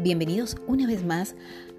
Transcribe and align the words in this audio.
Bienvenidos 0.00 0.56
una 0.68 0.86
vez 0.86 1.04
más 1.04 1.34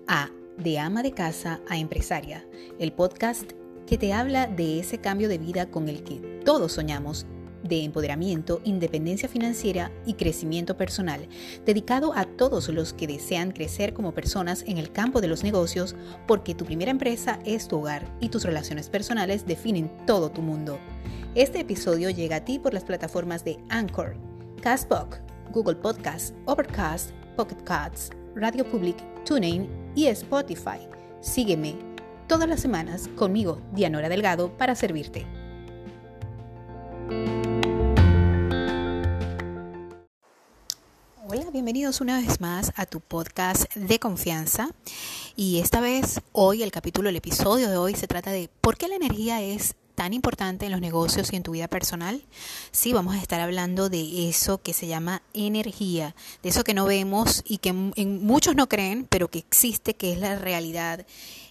a 0.06 0.30
De 0.58 0.78
ama 0.78 1.04
de 1.04 1.14
casa 1.14 1.62
a 1.70 1.78
empresaria, 1.78 2.46
el 2.78 2.92
podcast 2.92 3.54
que 3.88 3.98
te 3.98 4.12
habla 4.12 4.46
de 4.46 4.82
ese 4.82 4.98
cambio 4.98 5.30
de 5.30 5.38
vida 5.38 5.72
con 5.72 5.88
el 5.88 6.04
que 6.04 6.42
todos 6.44 6.74
soñamos 6.74 7.26
de 7.64 7.86
empoderamiento, 7.86 8.60
independencia 8.66 9.30
financiera 9.30 9.90
y 10.06 10.16
crecimiento 10.16 10.76
personal, 10.76 11.30
dedicado 11.66 12.12
a 12.14 12.26
todos 12.26 12.68
los 12.68 12.92
que 12.92 13.08
desean 13.08 13.52
crecer 13.52 13.94
como 13.94 14.14
personas 14.14 14.66
en 14.68 14.80
el 14.80 14.92
campo 14.92 15.22
de 15.22 15.30
los 15.30 15.46
negocios, 15.46 15.96
porque 16.28 16.54
tu 16.54 16.66
primera 16.66 16.92
empresa 16.92 17.40
es 17.46 17.70
tu 17.70 17.78
hogar 17.78 18.14
y 18.20 18.28
tus 18.28 18.44
relaciones 18.44 18.90
personales 18.90 19.46
definen 19.46 19.90
todo 20.06 20.30
tu 20.30 20.42
mundo. 20.42 20.78
Este 21.36 21.62
episodio 21.62 22.10
llega 22.10 22.36
a 22.36 22.44
ti 22.44 22.60
por 22.60 22.74
las 22.74 22.84
plataformas 22.84 23.46
de 23.46 23.60
Anchor, 23.70 24.18
Castbox, 24.62 25.22
Google 25.54 25.76
Podcast, 25.76 26.36
Overcast, 26.46 27.12
Pocket 27.40 27.64
Casts, 27.64 28.10
Radio 28.36 28.70
Public, 28.70 28.98
TuneIn 29.24 29.94
y 29.96 30.08
Spotify. 30.08 30.80
Sígueme 31.22 31.74
todas 32.28 32.50
las 32.50 32.60
semanas 32.60 33.08
conmigo, 33.16 33.62
Dianora 33.72 34.10
Delgado, 34.10 34.58
para 34.58 34.76
servirte. 34.76 35.26
Hola, 41.30 41.50
bienvenidos 41.54 42.02
una 42.02 42.20
vez 42.20 42.42
más 42.42 42.74
a 42.76 42.86
tu 42.86 43.00
podcast 43.00 43.74
de 43.74 44.00
confianza. 44.00 44.72
Y 45.38 45.60
esta 45.60 45.80
vez, 45.80 46.20
hoy, 46.34 46.62
el 46.62 46.74
capítulo, 46.74 47.08
el 47.08 47.16
episodio 47.16 47.70
de 47.70 47.78
hoy 47.78 47.96
se 47.96 48.08
trata 48.08 48.32
de 48.32 48.50
por 48.60 48.76
qué 48.76 48.90
la 48.90 48.96
energía 48.98 49.42
es 49.42 49.76
tan 50.00 50.14
importante 50.14 50.66
en 50.66 50.72
los 50.72 50.80
negocios 50.80 51.34
y 51.34 51.36
en 51.36 51.44
tu 51.44 51.52
vida 51.52 51.68
personal? 51.68 52.24
Sí, 52.72 52.94
vamos 52.94 53.16
a 53.16 53.18
estar 53.18 53.42
hablando 53.42 53.90
de 53.90 54.30
eso 54.30 54.62
que 54.62 54.72
se 54.72 54.88
llama 54.88 55.22
energía, 55.34 56.16
de 56.42 56.48
eso 56.48 56.64
que 56.64 56.74
no 56.74 56.86
vemos 56.86 57.44
y 57.46 57.58
que 57.58 57.72
en 57.72 58.26
muchos 58.26 58.56
no 58.56 58.70
creen, 58.70 59.06
pero 59.10 59.28
que 59.28 59.40
existe, 59.40 59.96
que 59.96 60.14
es 60.14 60.20
la 60.20 60.38
realidad 60.38 61.06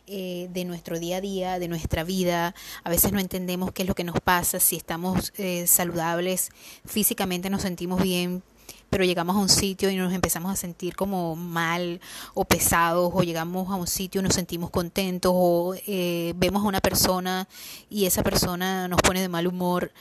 eh, 0.07 0.49
de 0.51 0.65
nuestro 0.65 0.99
día 0.99 1.19
a 1.19 1.21
día, 1.21 1.59
de 1.59 1.69
nuestra 1.69 2.05
vida. 2.05 2.55
A 2.85 2.89
veces 2.89 3.13
no 3.13 3.21
entendemos 3.21 3.73
qué 3.73 3.83
es 3.83 3.89
lo 3.89 3.95
que 3.95 4.05
nos 4.05 4.19
pasa, 4.21 4.59
si 4.61 4.77
estamos 4.77 5.35
eh, 5.37 5.67
saludables, 5.67 6.49
físicamente 6.87 7.51
nos 7.51 7.61
sentimos 7.61 8.03
bien, 8.03 8.43
pero 8.91 9.05
llegamos 9.05 9.37
a 9.37 9.39
un 9.39 9.49
sitio 9.49 9.91
y 9.91 9.97
nos 9.97 10.13
empezamos 10.13 10.53
a 10.53 10.57
sentir 10.57 10.97
como 10.97 11.37
mal 11.37 12.01
o 12.35 12.45
pesados, 12.45 13.11
o 13.15 13.23
llegamos 13.23 13.71
a 13.71 13.77
un 13.77 13.87
sitio 13.87 14.21
y 14.21 14.25
nos 14.25 14.35
sentimos 14.35 14.71
contentos, 14.71 15.33
o 15.35 15.75
eh, 15.87 16.33
vemos 16.37 16.65
a 16.65 16.69
una 16.69 16.81
persona 16.81 17.49
y 17.91 18.07
esa 18.07 18.23
persona 18.23 18.89
nos 18.89 19.01
pone 19.03 19.21
de 19.21 19.29
mal 19.29 19.47
humor. 19.47 19.93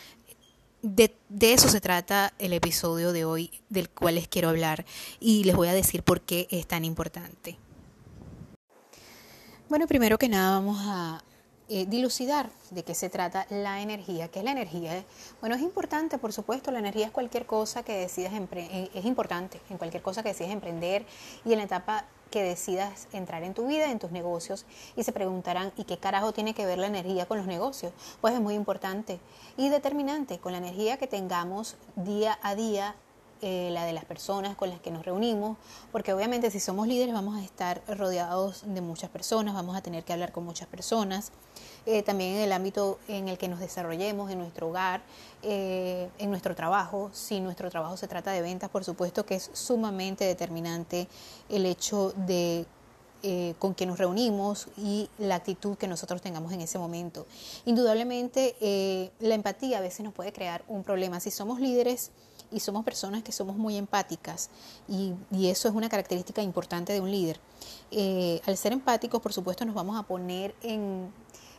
De, 0.81 1.13
de, 1.29 1.53
eso 1.53 1.69
se 1.69 1.81
trata 1.81 2.33
el 2.37 2.53
episodio 2.53 3.11
de 3.11 3.25
hoy 3.25 3.51
del 3.69 3.89
cual 3.89 4.15
les 4.15 4.27
quiero 4.27 4.49
hablar 4.49 4.85
y 5.19 5.43
les 5.43 5.55
voy 5.55 5.67
a 5.67 5.73
decir 5.73 6.03
por 6.03 6.21
qué 6.21 6.47
es 6.51 6.67
tan 6.67 6.85
importante. 6.85 7.57
Bueno, 9.69 9.87
primero 9.87 10.17
que 10.17 10.29
nada 10.29 10.51
vamos 10.51 10.77
a 10.81 11.21
eh, 11.69 11.85
dilucidar 11.85 12.49
de 12.69 12.83
qué 12.83 12.95
se 12.95 13.09
trata 13.09 13.45
la 13.49 13.81
energía. 13.81 14.29
¿Qué 14.29 14.39
es 14.39 14.45
la 14.45 14.51
energía? 14.51 15.03
Bueno, 15.41 15.55
es 15.55 15.61
importante, 15.61 16.17
por 16.17 16.31
supuesto, 16.31 16.71
la 16.71 16.79
energía 16.79 17.07
es 17.07 17.11
cualquier 17.11 17.45
cosa 17.45 17.83
que 17.83 17.93
decidas, 17.93 18.31
eh, 18.33 18.89
es 18.93 19.05
importante 19.05 19.59
en 19.69 19.77
cualquier 19.77 20.01
cosa 20.01 20.23
que 20.23 20.29
decidas 20.29 20.53
emprender 20.53 21.05
y 21.43 21.51
en 21.51 21.57
la 21.57 21.65
etapa 21.65 22.05
que 22.31 22.43
decidas 22.43 23.07
entrar 23.13 23.43
en 23.43 23.53
tu 23.53 23.67
vida, 23.67 23.91
en 23.91 23.99
tus 23.99 24.11
negocios, 24.11 24.65
y 24.95 25.03
se 25.03 25.11
preguntarán, 25.11 25.71
¿y 25.77 25.83
qué 25.83 25.97
carajo 25.97 26.33
tiene 26.33 26.53
que 26.53 26.65
ver 26.65 26.77
la 26.77 26.87
energía 26.87 27.25
con 27.25 27.37
los 27.37 27.47
negocios? 27.47 27.93
Pues 28.21 28.33
es 28.33 28.41
muy 28.41 28.53
importante 28.53 29.19
y 29.57 29.69
determinante 29.69 30.39
con 30.39 30.51
la 30.51 30.57
energía 30.59 30.97
que 30.97 31.07
tengamos 31.07 31.75
día 31.95 32.37
a 32.41 32.55
día 32.55 32.95
eh, 33.41 33.69
la 33.71 33.85
de 33.85 33.93
las 33.93 34.03
personas 34.03 34.55
con 34.55 34.69
las 34.69 34.79
que 34.79 34.89
nos 34.89 35.05
reunimos, 35.05 35.57
porque 35.91 36.11
obviamente 36.11 36.49
si 36.49 36.59
somos 36.59 36.87
líderes 36.87 37.13
vamos 37.13 37.37
a 37.37 37.43
estar 37.43 37.83
rodeados 37.87 38.63
de 38.65 38.81
muchas 38.81 39.11
personas, 39.11 39.53
vamos 39.53 39.77
a 39.77 39.81
tener 39.81 40.03
que 40.03 40.11
hablar 40.11 40.31
con 40.31 40.43
muchas 40.43 40.67
personas, 40.67 41.31
eh, 41.85 42.01
también 42.01 42.37
en 42.37 42.41
el 42.41 42.51
ámbito 42.51 42.97
en 43.07 43.27
el 43.27 43.37
que 43.37 43.47
nos 43.47 43.59
desarrollemos, 43.59 44.31
en 44.31 44.39
nuestro 44.39 44.69
hogar, 44.69 45.03
eh, 45.43 46.09
en 46.17 46.31
nuestro 46.31 46.55
trabajo, 46.55 47.11
si 47.13 47.39
nuestro 47.39 47.69
trabajo 47.69 47.95
se 47.95 48.07
trata 48.07 48.31
de 48.31 48.41
ventas, 48.41 48.71
por 48.71 48.83
supuesto 48.83 49.23
que 49.23 49.35
es 49.35 49.51
sumamente 49.53 50.25
determinante 50.25 51.07
el 51.49 51.67
hecho 51.67 52.13
de 52.15 52.65
con 53.59 53.73
que 53.73 53.85
nos 53.85 53.97
reunimos 53.97 54.67
y 54.77 55.09
la 55.17 55.35
actitud 55.35 55.75
que 55.75 55.87
nosotros 55.87 56.21
tengamos 56.21 56.53
en 56.53 56.61
ese 56.61 56.79
momento. 56.79 57.25
Indudablemente, 57.65 59.11
la 59.19 59.35
empatía 59.35 59.79
a 59.79 59.81
veces 59.81 60.05
nos 60.05 60.13
puede 60.13 60.31
crear 60.31 60.63
un 60.69 60.83
problema. 60.83 61.19
Si 61.19 61.29
somos 61.29 61.59
líderes, 61.59 62.11
y 62.51 62.59
somos 62.59 62.83
personas 62.83 63.23
que 63.23 63.31
somos 63.31 63.55
muy 63.55 63.77
empáticas 63.77 64.49
y, 64.87 65.13
eso 65.47 65.67
es 65.67 65.75
una 65.75 65.89
característica 65.89 66.41
importante 66.41 66.93
de 66.93 67.01
un 67.01 67.11
líder. 67.11 67.39
Eh, 67.91 68.41
al 68.45 68.57
ser 68.57 68.73
empáticos, 68.73 69.21
por 69.21 69.33
supuesto, 69.33 69.65
nos 69.65 69.75
vamos 69.75 69.97
a 69.97 70.03
poner 70.03 70.55
en, 70.61 71.11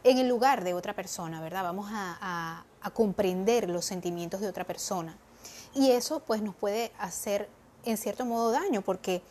en 0.05 0.19
el 0.19 0.29
lugar 0.29 0.65
de 0.65 0.75
otra 0.75 0.95
persona, 0.95 1.41
¿verdad? 1.41 1.63
Vamos 1.63 1.89
a, 1.91 2.65
a, 2.83 2.91
comprender 2.91 3.69
los 3.69 3.85
sentimientos 3.85 4.41
de 4.41 4.49
otra 4.49 4.65
persona. 4.65 5.17
Y 5.75 5.91
eso 5.91 6.21
pues 6.21 6.41
nos 6.41 6.55
puede 6.55 6.91
hacer 6.99 7.49
en 7.85 7.99
cierto 7.99 8.25
modo 8.25 8.51
daño 8.51 8.81
porque 8.81 9.23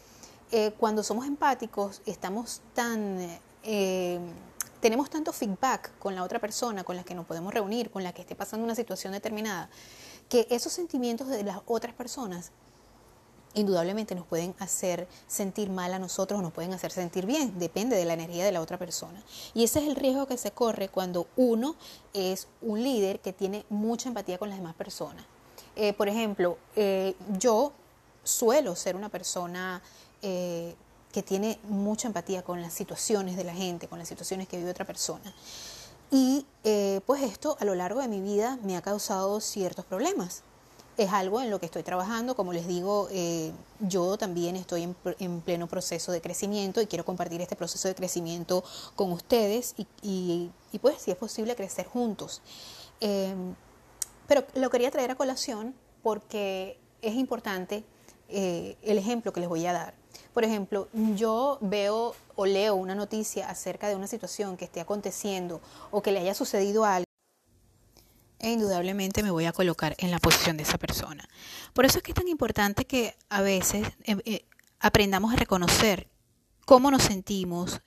eh, 0.51 0.71
cuando 0.77 1.03
somos 1.03 1.25
empáticos 1.25 2.01
estamos 2.05 2.61
tan... 2.73 3.17
Eh, 3.63 4.19
tenemos 4.79 5.09
tanto 5.09 5.33
feedback 5.33 5.97
con 5.97 6.13
la 6.13 6.23
otra 6.23 6.39
persona 6.39 6.83
con 6.83 6.95
la 6.95 7.03
que 7.03 7.15
nos 7.15 7.25
podemos 7.25 7.53
reunir, 7.53 7.89
con 7.89 8.03
la 8.03 8.13
que 8.13 8.21
esté 8.21 8.35
pasando 8.35 8.63
una 8.63 8.75
situación 8.75 9.11
determinada, 9.11 9.69
que 10.29 10.47
esos 10.49 10.73
sentimientos 10.73 11.27
de 11.27 11.43
las 11.43 11.59
otras 11.65 11.93
personas 11.93 12.51
indudablemente 13.53 14.13
nos 14.13 14.25
pueden 14.25 14.53
hacer 14.59 15.07
sentir 15.27 15.69
mal 15.69 15.93
a 15.93 15.99
nosotros 15.99 16.39
o 16.39 16.43
nos 16.43 16.53
pueden 16.53 16.73
hacer 16.73 16.91
sentir 16.91 17.25
bien, 17.25 17.57
depende 17.57 17.95
de 17.95 18.05
la 18.05 18.13
energía 18.13 18.45
de 18.45 18.51
la 18.51 18.61
otra 18.61 18.77
persona. 18.77 19.21
Y 19.53 19.63
ese 19.63 19.79
es 19.79 19.87
el 19.87 19.95
riesgo 19.95 20.27
que 20.27 20.37
se 20.37 20.51
corre 20.51 20.89
cuando 20.89 21.27
uno 21.35 21.75
es 22.13 22.47
un 22.61 22.83
líder 22.83 23.19
que 23.19 23.33
tiene 23.33 23.65
mucha 23.69 24.09
empatía 24.09 24.37
con 24.37 24.49
las 24.49 24.59
demás 24.59 24.75
personas. 24.75 25.23
Eh, 25.75 25.93
por 25.93 26.07
ejemplo, 26.07 26.57
eh, 26.75 27.15
yo 27.37 27.71
suelo 28.23 28.75
ser 28.75 28.95
una 28.95 29.09
persona 29.09 29.81
eh, 30.21 30.75
que 31.11 31.23
tiene 31.23 31.59
mucha 31.63 32.07
empatía 32.07 32.43
con 32.43 32.61
las 32.61 32.73
situaciones 32.73 33.37
de 33.37 33.43
la 33.43 33.53
gente, 33.53 33.87
con 33.87 33.97
las 33.97 34.07
situaciones 34.07 34.47
que 34.47 34.57
vive 34.57 34.69
otra 34.69 34.85
persona. 34.85 35.33
Y 36.09 36.45
eh, 36.63 37.01
pues 37.05 37.21
esto 37.21 37.57
a 37.59 37.65
lo 37.65 37.75
largo 37.75 38.01
de 38.01 38.07
mi 38.07 38.21
vida 38.21 38.57
me 38.63 38.77
ha 38.77 38.81
causado 38.81 39.39
ciertos 39.41 39.85
problemas. 39.85 40.43
Es 40.97 41.11
algo 41.11 41.41
en 41.41 41.51
lo 41.51 41.59
que 41.59 41.67
estoy 41.67 41.83
trabajando, 41.83 42.35
como 42.35 42.53
les 42.53 42.67
digo, 42.67 43.07
eh, 43.11 43.51
yo 43.81 44.17
también 44.17 44.55
estoy 44.55 44.83
en, 45.19 45.41
pleno 45.41 45.67
proceso 45.67 46.11
de 46.11 46.21
crecimiento 46.21 46.81
y 46.81 46.87
quiero 46.87 47.05
compartir 47.05 47.39
este 47.39 47.55
proceso 47.55 47.87
de 47.87 47.93
crecimiento 47.93 48.63
con 48.95 49.11
ustedes 49.11 49.75
y, 50.01 50.49
pues 50.81 51.01
si 51.01 51.11
es 51.11 51.17
posible 51.17 51.55
crecer 51.55 51.85
juntos. 51.85 52.41
Em, 52.99 53.53
pero 54.27 54.43
lo 54.55 54.71
quería 54.71 54.89
traer 54.89 55.11
a 55.11 55.15
colación 55.15 55.75
porque 56.01 56.79
es 57.03 57.13
importante 57.13 57.83
eh, 58.29 58.75
el 58.81 58.97
ejemplo 58.97 59.31
que 59.31 59.39
les 59.39 59.49
voy 59.49 59.65
a 59.67 59.73
dar. 59.73 59.93
Por 60.33 60.43
ejemplo, 60.43 60.87
yo 61.15 61.57
veo 61.61 62.15
o 62.35 62.45
leo 62.45 62.75
una 62.75 62.95
noticia 62.95 63.49
acerca 63.49 63.87
de 63.89 63.95
una 63.95 64.07
situación 64.07 64.57
que 64.57 64.65
esté 64.65 64.81
aconteciendo 64.81 65.61
o 65.91 66.01
que 66.01 66.11
le 66.11 66.19
haya 66.19 66.33
sucedido 66.33 66.85
a 66.85 66.95
alguien 66.95 67.07
e 68.39 68.51
indudablemente 68.51 69.23
me 69.23 69.31
voy 69.31 69.45
a 69.45 69.51
colocar 69.51 69.95
en 69.97 70.11
la 70.11 70.19
posición 70.19 70.57
de 70.57 70.63
esa 70.63 70.77
persona. 70.77 71.27
Por 71.73 71.85
eso 71.85 71.97
es 71.97 72.03
que 72.03 72.11
es 72.11 72.15
tan 72.15 72.27
importante 72.27 72.85
que 72.85 73.15
a 73.29 73.41
veces 73.41 73.87
eh, 74.03 74.17
eh, 74.25 74.45
aprendamos 74.79 75.33
a 75.33 75.37
reconocer 75.37 76.07
cómo 76.65 76.91
nos 76.91 77.03
sentimos 77.03 77.81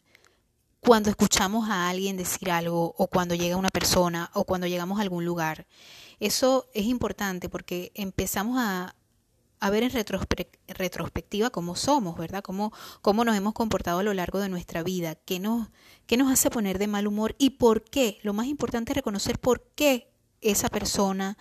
cuando 0.81 1.11
escuchamos 1.11 1.69
a 1.69 1.89
alguien 1.89 2.17
decir 2.17 2.51
algo 2.51 2.95
o 2.97 3.07
cuando 3.07 3.35
llega 3.35 3.57
una 3.57 3.69
persona 3.69 4.31
o 4.35 4.45
cuando 4.45 4.67
llegamos 4.67 4.99
a 4.99 5.03
algún 5.03 5.25
lugar. 5.25 5.67
Eso 6.19 6.67
es 6.75 6.87
importante 6.87 7.49
porque 7.49 7.93
empezamos 7.95 8.59
a, 8.59 8.95
a 9.61 9.71
ver 9.71 9.83
en 9.83 9.91
retrospectiva 10.69 11.51
cómo 11.51 11.77
somos, 11.77 12.17
¿verdad? 12.17 12.43
Cómo, 12.43 12.73
cómo 13.03 13.25
nos 13.25 13.37
hemos 13.37 13.53
comportado 13.53 14.01
a 14.01 14.03
lo 14.03 14.15
largo 14.15 14.41
de 14.41 14.49
nuestra 14.49 14.83
vida, 14.83 15.15
qué 15.15 15.39
nos, 15.39 15.69
qué 16.07 16.17
nos 16.17 16.33
hace 16.33 16.51
poner 16.51 16.79
de 16.79 16.87
mal 16.87 17.07
humor 17.07 17.37
y 17.39 17.51
por 17.51 17.85
qué. 17.85 18.19
Lo 18.23 18.33
más 18.33 18.47
importante 18.47 18.93
es 18.93 18.97
reconocer 18.97 19.39
por 19.39 19.63
qué 19.75 20.11
esa 20.41 20.71
persona 20.71 21.37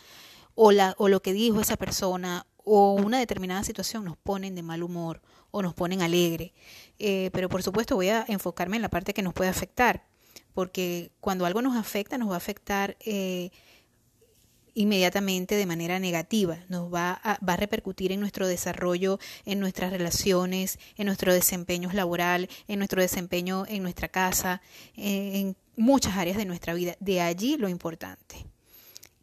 o, 0.53 0.73
la, 0.73 0.95
o 0.97 1.07
lo 1.07 1.21
que 1.21 1.31
dijo 1.31 1.61
esa 1.61 1.77
persona 1.77 2.45
o 2.57 2.93
una 2.93 3.19
determinada 3.19 3.63
situación 3.63 4.03
nos 4.03 4.17
ponen 4.17 4.53
de 4.53 4.63
mal 4.63 4.83
humor 4.83 5.21
o 5.51 5.61
nos 5.61 5.73
ponen 5.73 6.01
alegre. 6.01 6.53
Eh, 6.99 7.29
pero 7.33 7.47
por 7.47 7.63
supuesto 7.63 7.95
voy 7.95 8.09
a 8.09 8.25
enfocarme 8.27 8.75
en 8.75 8.81
la 8.81 8.89
parte 8.89 9.13
que 9.13 9.21
nos 9.21 9.33
puede 9.33 9.49
afectar, 9.49 10.05
porque 10.53 11.11
cuando 11.21 11.45
algo 11.45 11.61
nos 11.61 11.77
afecta, 11.77 12.17
nos 12.17 12.29
va 12.29 12.33
a 12.33 12.37
afectar 12.37 12.97
eh, 12.99 13.51
inmediatamente 14.73 15.55
de 15.55 15.65
manera 15.65 15.99
negativa, 15.99 16.59
nos 16.69 16.93
va 16.93 17.19
a, 17.23 17.39
va 17.45 17.53
a 17.53 17.57
repercutir 17.57 18.11
en 18.11 18.19
nuestro 18.19 18.47
desarrollo, 18.47 19.19
en 19.45 19.59
nuestras 19.59 19.91
relaciones, 19.91 20.79
en 20.97 21.05
nuestro 21.05 21.33
desempeño 21.33 21.89
laboral, 21.93 22.49
en 22.67 22.79
nuestro 22.79 23.01
desempeño 23.01 23.29
en 23.67 23.83
nuestra 23.83 24.07
casa, 24.07 24.61
en 24.95 25.55
muchas 25.75 26.17
áreas 26.17 26.37
de 26.37 26.45
nuestra 26.45 26.73
vida. 26.73 26.95
De 26.99 27.21
allí 27.21 27.57
lo 27.57 27.69
importante. 27.69 28.45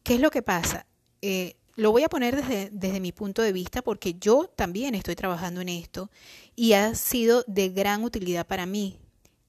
¿Qué 0.03 0.15
es 0.15 0.21
lo 0.21 0.31
que 0.31 0.43
pasa? 0.43 0.87
Eh, 1.23 1.57
lo 1.75 1.93
voy 1.93 2.05
a 2.05 2.09
poner 2.09 2.37
desde, 2.37 2.71
desde 2.73 3.01
mi 3.01 3.13
punto 3.13 3.43
de 3.43 3.53
vista 3.53 3.83
porque 3.83 4.15
yo 4.15 4.49
también 4.55 4.95
estoy 4.95 5.15
trabajando 5.15 5.61
en 5.61 5.69
esto 5.69 6.11
y 6.55 6.73
ha 6.73 6.95
sido 6.95 7.45
de 7.47 7.69
gran 7.69 8.03
utilidad 8.03 8.47
para 8.47 8.65
mí 8.67 8.99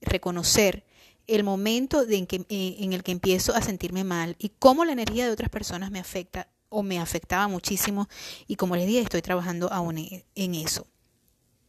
reconocer 0.01 0.83
el 1.27 1.43
momento 1.43 2.03
en, 2.09 2.25
que, 2.25 2.45
eh, 2.49 2.77
en 2.79 2.93
el 2.93 3.03
que 3.03 3.11
empiezo 3.11 3.53
a 3.55 3.61
sentirme 3.61 4.03
mal 4.03 4.35
y 4.39 4.49
cómo 4.49 4.85
la 4.85 4.93
energía 4.93 5.25
de 5.25 5.31
otras 5.31 5.49
personas 5.49 5.91
me 5.91 5.99
afecta 5.99 6.49
o 6.69 6.83
me 6.83 6.99
afectaba 6.99 7.47
muchísimo 7.47 8.07
y 8.47 8.55
como 8.55 8.75
les 8.75 8.87
dije 8.87 9.01
estoy 9.01 9.21
trabajando 9.21 9.71
aún 9.71 9.97
en 9.97 10.55
eso. 10.55 10.87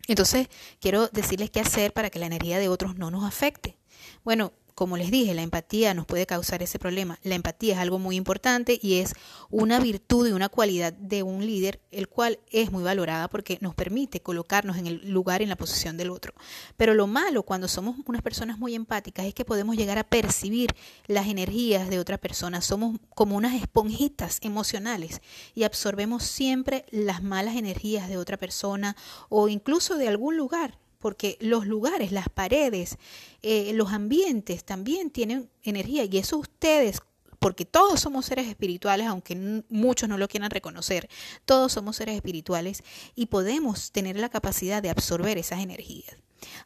Entonces 0.06 0.49
quiero 0.81 1.08
decirles 1.08 1.50
qué 1.50 1.60
hacer 1.60 1.93
para 1.93 2.10
que 2.10 2.19
la 2.19 2.26
energía 2.26 2.58
de 2.58 2.69
otros 2.69 2.96
no 2.96 3.10
nos 3.10 3.25
afecte. 3.25 3.78
Bueno, 4.25 4.52
como 4.79 4.97
les 4.97 5.11
dije, 5.11 5.35
la 5.35 5.43
empatía 5.43 5.93
nos 5.93 6.07
puede 6.07 6.25
causar 6.25 6.63
ese 6.63 6.79
problema. 6.79 7.19
La 7.25 7.35
empatía 7.35 7.75
es 7.75 7.81
algo 7.81 7.99
muy 7.99 8.15
importante 8.15 8.79
y 8.81 9.01
es 9.01 9.13
una 9.51 9.81
virtud 9.81 10.29
y 10.29 10.31
una 10.31 10.49
cualidad 10.49 10.93
de 10.93 11.25
un 11.25 11.45
líder, 11.45 11.81
el 11.91 12.07
cual 12.07 12.39
es 12.53 12.71
muy 12.71 12.85
valorada 12.85 13.27
porque 13.27 13.59
nos 13.61 13.75
permite 13.75 14.21
colocarnos 14.21 14.77
en 14.77 14.87
el 14.87 15.11
lugar, 15.11 15.43
en 15.43 15.49
la 15.49 15.57
posición 15.57 15.97
del 15.97 16.11
otro. 16.11 16.33
Pero 16.77 16.95
lo 16.95 17.09
malo 17.09 17.43
cuando 17.43 17.67
somos 17.67 17.97
unas 18.07 18.23
personas 18.23 18.57
muy 18.61 18.77
empáticas 18.77 19.27
es 19.27 19.35
que 19.35 19.45
podemos 19.45 19.77
llegar 19.77 19.99
a 19.99 20.05
percibir 20.05 20.73
las 21.09 21.27
energías 21.27 21.91
de 21.91 21.99
otra 21.99 22.17
persona. 22.17 22.61
Somos 22.61 23.01
como 23.17 23.35
unas 23.35 23.61
esponjitas 23.61 24.39
emocionales 24.43 25.23
y 25.57 25.65
absorbemos 25.65 26.23
siempre 26.23 26.85
las 26.93 27.21
malas 27.21 27.57
energías 27.57 28.09
de 28.09 28.17
otra 28.17 28.37
persona 28.37 28.95
o 29.29 29.49
incluso 29.49 29.97
de 29.97 30.07
algún 30.07 30.37
lugar 30.37 30.79
porque 30.99 31.37
los 31.41 31.67
lugares, 31.67 32.12
las 32.12 32.29
paredes, 32.29 32.99
eh, 33.43 33.73
los 33.75 33.93
ambientes 33.93 34.65
también 34.65 35.11
tienen 35.11 35.50
energía 35.62 36.05
y 36.05 36.19
eso 36.19 36.39
ustedes, 36.39 37.00
porque 37.39 37.65
todos 37.65 38.00
somos 38.00 38.27
seres 38.27 38.49
espirituales, 38.49 39.06
aunque 39.06 39.62
muchos 39.69 40.09
no 40.09 40.19
lo 40.19 40.29
quieran 40.29 40.50
reconocer, 40.50 41.09
todos 41.45 41.73
somos 41.73 41.97
seres 41.97 42.17
espirituales 42.17 42.83
y 43.15 43.27
podemos 43.27 43.93
tener 43.93 44.17
la 44.19 44.29
capacidad 44.29 44.83
de 44.83 44.91
absorber 44.91 45.39
esas 45.39 45.61
energías. 45.61 46.17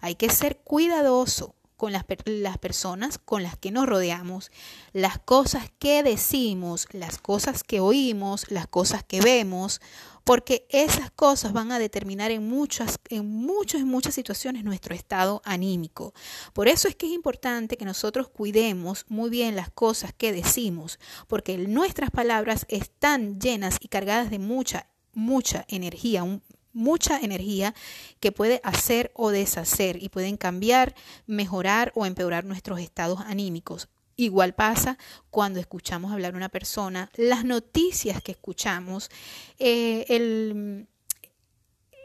Hay 0.00 0.14
que 0.14 0.30
ser 0.30 0.58
cuidadoso 0.58 1.54
con 1.82 1.90
las, 1.90 2.04
las, 2.26 2.58
personas 2.58 3.18
con 3.18 3.42
las 3.42 3.56
que 3.56 3.72
nos 3.72 3.88
rodeamos, 3.88 4.52
las 4.92 5.18
cosas 5.18 5.68
que 5.80 6.04
decimos, 6.04 6.86
las 6.92 7.18
cosas 7.18 7.64
que 7.64 7.80
oímos, 7.80 8.48
las 8.52 8.68
cosas 8.68 9.02
que 9.02 9.20
vemos, 9.20 9.80
porque 10.22 10.64
esas 10.68 11.10
cosas 11.10 11.52
van 11.52 11.72
a 11.72 11.80
determinar 11.80 12.30
en 12.30 12.48
muchas, 12.48 13.00
en 13.08 13.26
muchas, 13.28 13.82
muchas 13.82 14.14
situaciones 14.14 14.62
nuestro 14.62 14.94
estado 14.94 15.42
anímico. 15.44 16.14
Por 16.52 16.68
eso 16.68 16.86
es 16.86 16.94
que 16.94 17.06
es 17.06 17.12
importante 17.12 17.76
que 17.76 17.84
nosotros 17.84 18.28
cuidemos 18.28 19.04
muy 19.08 19.28
bien 19.28 19.56
las 19.56 19.72
cosas 19.72 20.12
que 20.16 20.30
decimos, 20.32 21.00
porque 21.26 21.58
nuestras 21.58 22.12
palabras 22.12 22.64
están 22.68 23.40
llenas 23.40 23.78
y 23.80 23.88
cargadas 23.88 24.30
de 24.30 24.38
mucha, 24.38 24.86
mucha 25.14 25.64
energía, 25.66 26.22
mucha 26.72 27.18
energía 27.18 27.74
que 28.20 28.32
puede 28.32 28.60
hacer 28.64 29.12
o 29.14 29.30
deshacer 29.30 30.02
y 30.02 30.08
pueden 30.08 30.36
cambiar, 30.36 30.94
mejorar 31.26 31.92
o 31.94 32.06
empeorar 32.06 32.44
nuestros 32.44 32.80
estados 32.80 33.20
anímicos. 33.20 33.88
Igual 34.16 34.54
pasa 34.54 34.98
cuando 35.30 35.58
escuchamos 35.58 36.12
hablar 36.12 36.34
a 36.34 36.36
una 36.36 36.48
persona, 36.48 37.10
las 37.16 37.44
noticias 37.44 38.22
que 38.22 38.32
escuchamos, 38.32 39.10
eh, 39.58 40.04
el, 40.08 40.86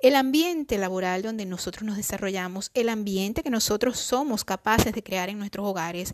el 0.02 0.16
ambiente 0.16 0.78
laboral 0.78 1.22
donde 1.22 1.46
nosotros 1.46 1.84
nos 1.84 1.98
desarrollamos, 1.98 2.72
el 2.74 2.90
ambiente 2.90 3.44
que 3.44 3.50
nosotros 3.50 4.00
somos 4.00 4.46
capaces 4.46 4.94
de 4.94 5.04
crear 5.04 5.30
en 5.30 5.40
nuestros 5.40 5.66
hogares, 5.66 6.14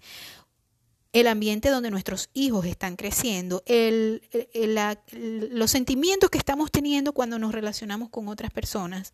el 1.13 1.27
ambiente 1.27 1.69
donde 1.69 1.91
nuestros 1.91 2.29
hijos 2.33 2.65
están 2.65 2.95
creciendo, 2.95 3.61
el, 3.67 4.23
los 5.51 5.69
sentimientos 5.69 6.31
que 6.31 6.39
estamos 6.39 6.71
teniendo 6.71 7.13
cuando 7.13 7.37
nos 7.37 7.53
relacionamos 7.53 8.09
con 8.09 8.27
otras 8.27 8.51
personas. 8.51 9.13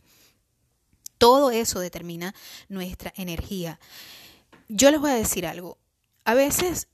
Todo 1.18 1.52
eso 1.52 1.82
determina 1.82 2.34
nuestra 2.70 3.14
energía. 3.18 3.80
Yo 4.70 4.90
les 4.92 5.02
voy 5.02 5.12
a 5.12 5.16
decir 5.16 5.46
algo. 5.46 5.78
A 6.24 6.34
veces 6.34 6.88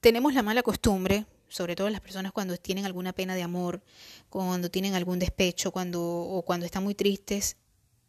tenemos 0.00 0.34
la 0.34 0.42
mala 0.42 0.64
costumbre, 0.64 1.24
sobre 1.48 1.76
todo 1.76 1.88
las 1.88 2.00
personas 2.00 2.32
cuando 2.32 2.56
tienen 2.56 2.84
alguna 2.84 3.12
pena 3.12 3.36
de 3.36 3.44
amor, 3.44 3.80
cuando 4.28 4.70
tienen 4.72 4.94
algún 4.94 5.20
despecho, 5.20 5.70
cuando 5.70 6.02
o 6.02 6.42
cuando 6.42 6.66
están 6.66 6.82
muy 6.82 6.96
tristes. 6.96 7.56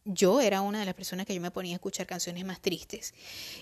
Yo 0.06 0.42
era 0.42 0.62
una 0.62 0.80
de 0.80 0.86
las 0.86 0.96
personas 0.96 1.26
que 1.26 1.34
yo 1.34 1.42
me 1.42 1.52
ponía 1.52 1.74
a 1.74 1.76
escuchar 1.76 2.06
canciones 2.06 2.44
más 2.46 2.62
tristes 2.62 3.14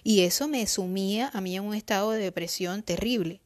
y 0.03 0.21
eso 0.21 0.47
me 0.47 0.65
sumía 0.65 1.29
a 1.33 1.41
mí 1.41 1.55
en 1.55 1.63
un 1.63 1.75
estado 1.75 2.11
de 2.11 2.19
depresión 2.19 2.81
terrible. 2.83 3.41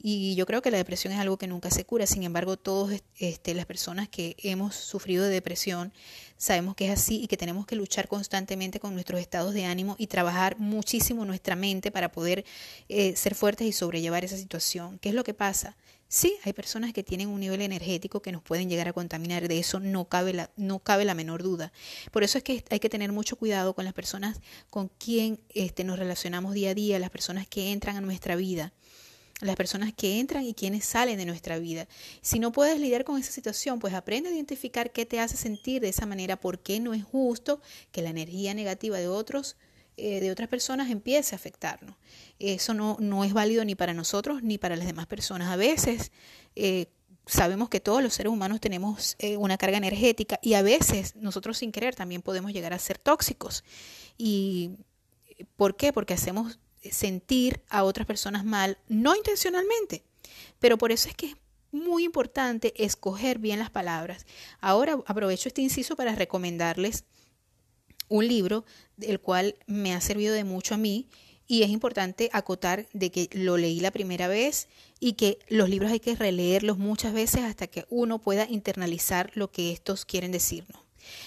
Y 0.00 0.36
yo 0.36 0.46
creo 0.46 0.62
que 0.62 0.70
la 0.70 0.78
depresión 0.78 1.12
es 1.12 1.18
algo 1.18 1.38
que 1.38 1.48
nunca 1.48 1.72
se 1.72 1.84
cura. 1.84 2.06
Sin 2.06 2.22
embargo, 2.22 2.56
todas 2.56 3.02
este, 3.16 3.52
las 3.54 3.66
personas 3.66 4.08
que 4.08 4.36
hemos 4.38 4.76
sufrido 4.76 5.24
de 5.24 5.30
depresión 5.30 5.92
sabemos 6.36 6.76
que 6.76 6.86
es 6.86 6.92
así 6.92 7.20
y 7.20 7.26
que 7.26 7.36
tenemos 7.36 7.66
que 7.66 7.74
luchar 7.74 8.06
constantemente 8.06 8.78
con 8.78 8.94
nuestros 8.94 9.20
estados 9.20 9.54
de 9.54 9.64
ánimo 9.64 9.96
y 9.98 10.06
trabajar 10.06 10.56
muchísimo 10.58 11.24
nuestra 11.24 11.56
mente 11.56 11.90
para 11.90 12.12
poder 12.12 12.44
eh, 12.88 13.16
ser 13.16 13.34
fuertes 13.34 13.66
y 13.66 13.72
sobrellevar 13.72 14.24
esa 14.24 14.36
situación. 14.36 15.00
¿Qué 15.00 15.08
es 15.08 15.16
lo 15.16 15.24
que 15.24 15.34
pasa? 15.34 15.76
Sí, 16.10 16.36
hay 16.44 16.54
personas 16.54 16.94
que 16.94 17.02
tienen 17.02 17.28
un 17.28 17.38
nivel 17.38 17.60
energético 17.60 18.22
que 18.22 18.32
nos 18.32 18.42
pueden 18.42 18.70
llegar 18.70 18.88
a 18.88 18.94
contaminar, 18.94 19.46
de 19.46 19.58
eso 19.58 19.78
no 19.78 20.06
cabe 20.08 20.32
la, 20.32 20.50
no 20.56 20.78
cabe 20.78 21.04
la 21.04 21.14
menor 21.14 21.42
duda. 21.42 21.70
Por 22.12 22.24
eso 22.24 22.38
es 22.38 22.44
que 22.44 22.64
hay 22.70 22.80
que 22.80 22.88
tener 22.88 23.12
mucho 23.12 23.36
cuidado 23.36 23.74
con 23.74 23.84
las 23.84 23.92
personas 23.92 24.40
con 24.70 24.88
quien 24.88 25.38
este, 25.50 25.84
nos 25.84 25.98
relacionamos 25.98 26.54
día 26.54 26.70
a 26.70 26.74
día, 26.74 26.98
las 26.98 27.10
personas 27.10 27.46
que 27.46 27.72
entran 27.72 27.96
a 27.96 28.00
nuestra 28.00 28.36
vida 28.36 28.72
las 29.40 29.56
personas 29.56 29.92
que 29.92 30.18
entran 30.18 30.44
y 30.44 30.54
quienes 30.54 30.84
salen 30.84 31.16
de 31.16 31.24
nuestra 31.24 31.58
vida. 31.58 31.86
Si 32.22 32.38
no 32.38 32.50
puedes 32.50 32.80
lidiar 32.80 33.04
con 33.04 33.20
esa 33.20 33.30
situación, 33.30 33.78
pues 33.78 33.94
aprende 33.94 34.30
a 34.30 34.32
identificar 34.32 34.90
qué 34.90 35.06
te 35.06 35.20
hace 35.20 35.36
sentir 35.36 35.80
de 35.80 35.90
esa 35.90 36.06
manera, 36.06 36.40
por 36.40 36.58
qué 36.58 36.80
no 36.80 36.92
es 36.92 37.04
justo 37.04 37.60
que 37.92 38.02
la 38.02 38.10
energía 38.10 38.52
negativa 38.54 38.98
de 38.98 39.06
otros 39.06 39.56
eh, 39.98 40.20
de 40.20 40.30
otras 40.30 40.48
personas 40.48 40.90
empiece 40.90 41.34
a 41.34 41.36
afectarnos. 41.36 41.96
Eso 42.38 42.72
no, 42.72 42.96
no 43.00 43.24
es 43.24 43.32
válido 43.32 43.64
ni 43.64 43.74
para 43.74 43.94
nosotros 43.94 44.42
ni 44.44 44.56
para 44.56 44.76
las 44.76 44.86
demás 44.86 45.06
personas. 45.06 45.48
A 45.48 45.56
veces 45.56 46.12
eh, 46.54 46.86
sabemos 47.26 47.68
que 47.68 47.80
todos 47.80 48.00
los 48.00 48.14
seres 48.14 48.32
humanos 48.32 48.60
tenemos 48.60 49.16
eh, 49.18 49.36
una 49.36 49.58
carga 49.58 49.76
energética 49.76 50.38
y 50.40 50.54
a 50.54 50.62
veces 50.62 51.16
nosotros 51.16 51.58
sin 51.58 51.72
querer 51.72 51.96
también 51.96 52.22
podemos 52.22 52.52
llegar 52.52 52.72
a 52.72 52.78
ser 52.78 52.96
tóxicos. 52.98 53.64
¿Y 54.16 54.76
por 55.56 55.76
qué? 55.76 55.92
Porque 55.92 56.14
hacemos 56.14 56.60
sentir 56.90 57.60
a 57.68 57.82
otras 57.82 58.06
personas 58.06 58.44
mal, 58.44 58.78
no 58.86 59.16
intencionalmente, 59.16 60.04
pero 60.60 60.78
por 60.78 60.92
eso 60.92 61.08
es 61.08 61.16
que 61.16 61.26
es 61.26 61.36
muy 61.72 62.04
importante 62.04 62.72
escoger 62.82 63.40
bien 63.40 63.58
las 63.58 63.70
palabras. 63.70 64.26
Ahora 64.60 64.98
aprovecho 65.06 65.48
este 65.48 65.60
inciso 65.60 65.96
para 65.96 66.14
recomendarles 66.14 67.04
un 68.08 68.26
libro 68.26 68.64
del 68.96 69.20
cual 69.20 69.56
me 69.66 69.94
ha 69.94 70.00
servido 70.00 70.34
de 70.34 70.44
mucho 70.44 70.74
a 70.74 70.78
mí 70.78 71.08
y 71.46 71.62
es 71.62 71.70
importante 71.70 72.28
acotar 72.32 72.86
de 72.92 73.10
que 73.10 73.30
lo 73.32 73.56
leí 73.56 73.80
la 73.80 73.90
primera 73.90 74.28
vez 74.28 74.68
y 75.00 75.14
que 75.14 75.38
los 75.48 75.70
libros 75.70 75.90
hay 75.90 75.98
que 75.98 76.14
releerlos 76.14 76.76
muchas 76.76 77.14
veces 77.14 77.42
hasta 77.42 77.66
que 77.66 77.86
uno 77.88 78.18
pueda 78.18 78.46
internalizar 78.48 79.30
lo 79.34 79.50
que 79.50 79.72
estos 79.72 80.04
quieren 80.04 80.30
decirnos. 80.30 80.82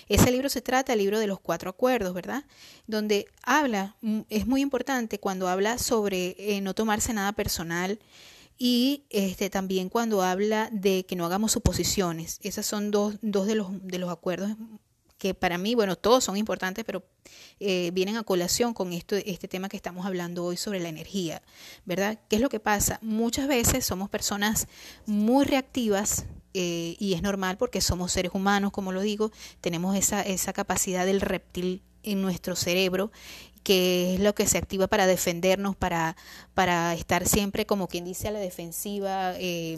Ese 0.07 0.31
libro 0.31 0.47
se 0.49 0.61
trata, 0.61 0.93
el 0.93 0.99
libro 0.99 1.19
de 1.19 1.25
los 1.25 1.39
cuatro 1.39 1.71
acuerdos, 1.71 2.13
¿verdad? 2.13 2.45
Donde 2.85 3.25
habla, 3.41 3.95
mm, 4.01 4.21
es 4.29 4.45
muy 4.45 4.61
importante 4.61 5.19
cuando 5.19 5.47
habla 5.47 5.79
sobre 5.79 6.35
eh, 6.37 6.61
no 6.61 6.75
tomarse 6.75 7.13
nada 7.13 7.31
personal 7.31 7.99
y 8.59 9.05
este, 9.09 9.49
también 9.49 9.89
cuando 9.89 10.21
habla 10.21 10.69
de 10.71 11.03
que 11.07 11.15
no 11.15 11.25
hagamos 11.25 11.53
suposiciones. 11.53 12.39
Esos 12.43 12.67
son 12.67 12.91
dos, 12.91 13.15
dos 13.23 13.47
de, 13.47 13.55
los, 13.55 13.69
de 13.81 13.97
los 13.97 14.11
acuerdos 14.11 14.51
que 15.21 15.35
para 15.35 15.59
mí, 15.59 15.75
bueno, 15.75 15.95
todos 15.95 16.23
son 16.23 16.35
importantes, 16.35 16.83
pero 16.83 17.03
eh, 17.59 17.91
vienen 17.93 18.17
a 18.17 18.23
colación 18.23 18.73
con 18.73 18.91
esto, 18.91 19.15
este 19.17 19.47
tema 19.47 19.69
que 19.69 19.77
estamos 19.77 20.07
hablando 20.07 20.43
hoy 20.43 20.57
sobre 20.57 20.79
la 20.79 20.89
energía, 20.89 21.43
¿verdad? 21.85 22.17
¿Qué 22.27 22.37
es 22.37 22.41
lo 22.41 22.49
que 22.49 22.59
pasa? 22.59 22.97
Muchas 23.03 23.47
veces 23.47 23.85
somos 23.85 24.09
personas 24.09 24.67
muy 25.05 25.45
reactivas 25.45 26.25
eh, 26.55 26.95
y 26.97 27.13
es 27.13 27.21
normal 27.21 27.57
porque 27.57 27.81
somos 27.81 28.11
seres 28.11 28.31
humanos, 28.33 28.71
como 28.71 28.91
lo 28.91 29.01
digo, 29.01 29.31
tenemos 29.61 29.95
esa, 29.95 30.23
esa 30.23 30.53
capacidad 30.53 31.05
del 31.05 31.21
reptil 31.21 31.83
en 32.01 32.23
nuestro 32.23 32.55
cerebro 32.55 33.11
que 33.61 34.15
es 34.15 34.19
lo 34.19 34.33
que 34.33 34.47
se 34.47 34.57
activa 34.57 34.87
para 34.87 35.05
defendernos, 35.05 35.75
para, 35.75 36.15
para 36.55 36.95
estar 36.95 37.27
siempre, 37.27 37.67
como 37.67 37.87
quien 37.87 38.05
dice, 38.05 38.27
a 38.27 38.31
la 38.31 38.39
defensiva 38.39 39.35
eh, 39.37 39.77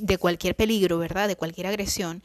de 0.00 0.18
cualquier 0.18 0.56
peligro, 0.56 0.98
¿verdad? 0.98 1.28
De 1.28 1.36
cualquier 1.36 1.66
agresión. 1.66 2.22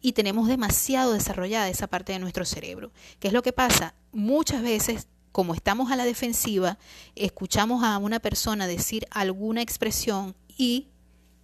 Y 0.00 0.12
tenemos 0.12 0.48
demasiado 0.48 1.12
desarrollada 1.12 1.68
esa 1.68 1.86
parte 1.86 2.12
de 2.12 2.18
nuestro 2.18 2.44
cerebro. 2.44 2.90
¿Qué 3.18 3.28
es 3.28 3.34
lo 3.34 3.42
que 3.42 3.52
pasa? 3.52 3.94
Muchas 4.12 4.62
veces, 4.62 5.08
como 5.32 5.54
estamos 5.54 5.90
a 5.90 5.96
la 5.96 6.04
defensiva, 6.04 6.78
escuchamos 7.14 7.84
a 7.84 7.98
una 7.98 8.20
persona 8.20 8.66
decir 8.66 9.06
alguna 9.10 9.62
expresión 9.62 10.34
y 10.56 10.88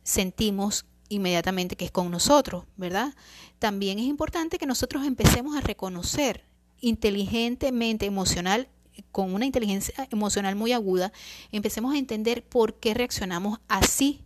sentimos 0.02 0.86
inmediatamente 1.08 1.76
que 1.76 1.84
es 1.84 1.90
con 1.90 2.10
nosotros, 2.10 2.64
¿verdad? 2.76 3.14
También 3.58 3.98
es 3.98 4.06
importante 4.06 4.58
que 4.58 4.66
nosotros 4.66 5.04
empecemos 5.04 5.56
a 5.56 5.60
reconocer 5.60 6.44
inteligentemente, 6.80 8.06
emocional, 8.06 8.68
con 9.10 9.34
una 9.34 9.46
inteligencia 9.46 10.06
emocional 10.10 10.54
muy 10.54 10.72
aguda, 10.72 11.12
empecemos 11.50 11.94
a 11.94 11.98
entender 11.98 12.44
por 12.44 12.74
qué 12.74 12.94
reaccionamos 12.94 13.58
así 13.68 14.23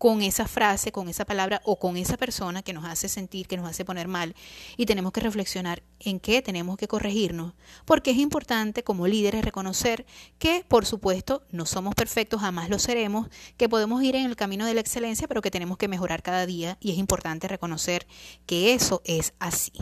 con 0.00 0.22
esa 0.22 0.48
frase, 0.48 0.92
con 0.92 1.10
esa 1.10 1.26
palabra 1.26 1.60
o 1.62 1.78
con 1.78 1.98
esa 1.98 2.16
persona 2.16 2.62
que 2.62 2.72
nos 2.72 2.86
hace 2.86 3.06
sentir, 3.06 3.46
que 3.46 3.58
nos 3.58 3.68
hace 3.68 3.84
poner 3.84 4.08
mal. 4.08 4.34
Y 4.78 4.86
tenemos 4.86 5.12
que 5.12 5.20
reflexionar 5.20 5.82
en 5.98 6.20
qué 6.20 6.40
tenemos 6.40 6.78
que 6.78 6.88
corregirnos. 6.88 7.52
Porque 7.84 8.12
es 8.12 8.16
importante 8.16 8.82
como 8.82 9.06
líderes 9.06 9.44
reconocer 9.44 10.06
que, 10.38 10.64
por 10.66 10.86
supuesto, 10.86 11.42
no 11.50 11.66
somos 11.66 11.94
perfectos, 11.94 12.40
jamás 12.40 12.70
lo 12.70 12.78
seremos, 12.78 13.28
que 13.58 13.68
podemos 13.68 14.02
ir 14.02 14.16
en 14.16 14.24
el 14.24 14.36
camino 14.36 14.64
de 14.64 14.72
la 14.72 14.80
excelencia, 14.80 15.28
pero 15.28 15.42
que 15.42 15.50
tenemos 15.50 15.76
que 15.76 15.86
mejorar 15.86 16.22
cada 16.22 16.46
día. 16.46 16.78
Y 16.80 16.92
es 16.92 16.96
importante 16.96 17.46
reconocer 17.46 18.06
que 18.46 18.72
eso 18.72 19.02
es 19.04 19.34
así. 19.38 19.74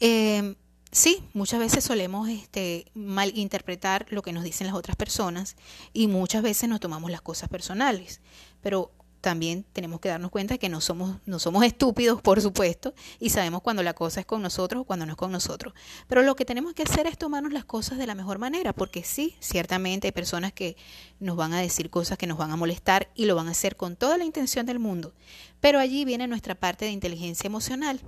Eh, 0.00 0.54
Sí, 0.94 1.24
muchas 1.32 1.58
veces 1.58 1.82
solemos 1.82 2.28
este, 2.28 2.86
malinterpretar 2.94 4.06
lo 4.10 4.22
que 4.22 4.32
nos 4.32 4.44
dicen 4.44 4.68
las 4.68 4.76
otras 4.76 4.94
personas 4.94 5.56
y 5.92 6.06
muchas 6.06 6.40
veces 6.40 6.68
nos 6.68 6.78
tomamos 6.78 7.10
las 7.10 7.20
cosas 7.20 7.48
personales, 7.48 8.20
pero 8.62 8.92
también 9.20 9.66
tenemos 9.72 9.98
que 9.98 10.08
darnos 10.08 10.30
cuenta 10.30 10.54
de 10.54 10.60
que 10.60 10.68
no 10.68 10.80
somos, 10.80 11.16
no 11.26 11.40
somos 11.40 11.64
estúpidos, 11.64 12.22
por 12.22 12.40
supuesto, 12.40 12.94
y 13.18 13.30
sabemos 13.30 13.60
cuando 13.60 13.82
la 13.82 13.92
cosa 13.92 14.20
es 14.20 14.26
con 14.26 14.40
nosotros 14.40 14.82
o 14.82 14.84
cuando 14.84 15.04
no 15.04 15.14
es 15.14 15.18
con 15.18 15.32
nosotros. 15.32 15.74
Pero 16.06 16.22
lo 16.22 16.36
que 16.36 16.44
tenemos 16.44 16.74
que 16.74 16.84
hacer 16.84 17.08
es 17.08 17.18
tomarnos 17.18 17.52
las 17.52 17.64
cosas 17.64 17.98
de 17.98 18.06
la 18.06 18.14
mejor 18.14 18.38
manera, 18.38 18.72
porque 18.72 19.02
sí, 19.02 19.34
ciertamente 19.40 20.06
hay 20.06 20.12
personas 20.12 20.52
que 20.52 20.76
nos 21.18 21.34
van 21.34 21.54
a 21.54 21.60
decir 21.60 21.90
cosas 21.90 22.18
que 22.18 22.28
nos 22.28 22.38
van 22.38 22.52
a 22.52 22.56
molestar 22.56 23.10
y 23.16 23.24
lo 23.24 23.34
van 23.34 23.48
a 23.48 23.50
hacer 23.50 23.74
con 23.76 23.96
toda 23.96 24.16
la 24.16 24.24
intención 24.24 24.64
del 24.64 24.78
mundo. 24.78 25.12
Pero 25.58 25.80
allí 25.80 26.04
viene 26.04 26.28
nuestra 26.28 26.54
parte 26.54 26.84
de 26.84 26.92
inteligencia 26.92 27.48
emocional 27.48 28.00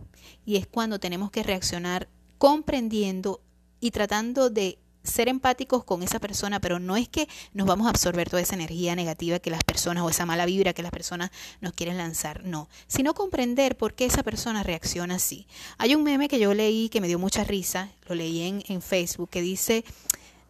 y 0.45 0.55
es 0.55 0.69
cuando 0.69 1.01
tenemos 1.01 1.33
que 1.33 1.43
reaccionar 1.43 2.09
comprendiendo 2.39 3.41
y 3.81 3.91
tratando 3.91 4.51
de 4.51 4.79
ser 5.07 5.29
empáticos 5.29 5.85
con 5.85 6.03
esa 6.03 6.19
persona, 6.19 6.61
pero 6.61 6.79
no 6.79 6.97
es 6.97 7.09
que 7.09 7.29
nos 7.55 7.67
vamos 7.67 7.87
a 7.87 7.91
absorber 7.91 8.29
toda 8.29 8.43
esa 8.43 8.55
energía 8.55 8.95
negativa 8.95 9.39
que 9.39 9.51
las 9.51 9.65
personas 9.65 10.05
o 10.05 10.11
esa 10.11 10.27
mala 10.27 10.47
vibra 10.47 10.73
que 10.73 10.83
las 10.83 10.91
personas 10.91 11.31
nos 11.61 11.73
quieren 11.73 11.97
lanzar, 11.97 12.45
no, 12.45 12.69
sino 12.87 13.15
comprender 13.15 13.77
por 13.77 13.95
qué 13.95 14.07
esa 14.07 14.23
persona 14.23 14.63
reacciona 14.63 15.17
así. 15.17 15.47
Hay 15.79 15.95
un 15.95 16.03
meme 16.03 16.29
que 16.29 16.39
yo 16.39 16.53
leí 16.55 16.89
que 16.89 17.01
me 17.01 17.09
dio 17.09 17.19
mucha 17.19 17.45
risa, 17.45 17.91
lo 18.09 18.15
leí 18.15 18.63
en, 18.67 18.83
Facebook, 18.83 19.31
que 19.31 19.41
dice, 19.41 19.85